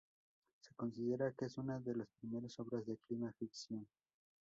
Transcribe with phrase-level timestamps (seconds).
[0.61, 3.85] Se considera que es una de las primeras obras de clima ficción.